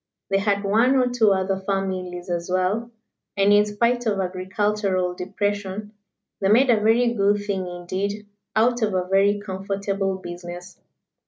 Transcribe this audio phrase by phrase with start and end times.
[0.31, 2.89] They had one or two other families as well,
[3.37, 5.93] and in spite of agricultural depression,
[6.39, 10.79] they made a very good thing indeed out of a very comfortable business.